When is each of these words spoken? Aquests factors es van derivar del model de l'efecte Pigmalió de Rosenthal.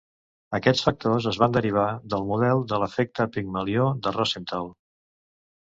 Aquests 0.59 0.85
factors 0.87 1.27
es 1.31 1.39
van 1.43 1.53
derivar 1.57 1.83
del 2.15 2.25
model 2.33 2.63
de 2.73 2.81
l'efecte 2.85 3.29
Pigmalió 3.37 3.87
de 4.09 4.17
Rosenthal. 4.19 4.77